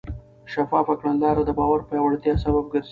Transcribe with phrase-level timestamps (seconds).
[0.51, 2.79] شفافه کړنلاره د باور پیاوړتیا سبب ګرځي.